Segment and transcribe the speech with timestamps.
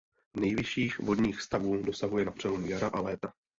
[0.39, 3.33] Nejvyšších vodních stavů dosahuje na přelomu jara a léta.